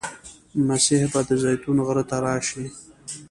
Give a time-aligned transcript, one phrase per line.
[0.67, 2.65] مسیح به د زیتون غره ته راشي.